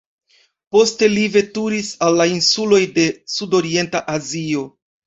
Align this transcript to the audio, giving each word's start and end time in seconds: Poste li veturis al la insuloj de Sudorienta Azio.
Poste 0.75 1.09
li 1.11 1.25
veturis 1.35 1.91
al 2.07 2.19
la 2.23 2.27
insuloj 2.33 2.83
de 2.99 3.07
Sudorienta 3.37 4.07
Azio. 4.19 4.71